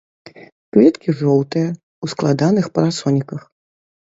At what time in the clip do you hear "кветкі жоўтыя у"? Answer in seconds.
0.75-2.09